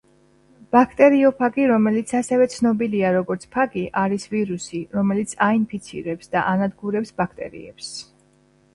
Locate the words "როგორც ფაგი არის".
3.19-4.27